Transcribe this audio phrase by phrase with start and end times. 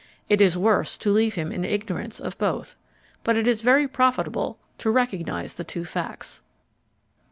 [0.29, 2.75] It is worse to leave him in ignorance of both.
[3.23, 6.41] But it is very profitable to recognise the two facts.